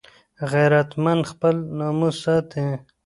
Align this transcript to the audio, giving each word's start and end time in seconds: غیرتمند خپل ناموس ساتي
غیرتمند 0.51 1.23
خپل 1.31 1.55
ناموس 1.77 2.15
ساتي 2.23 2.65